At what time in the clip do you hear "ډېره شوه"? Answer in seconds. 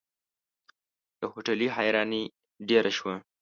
2.69-3.15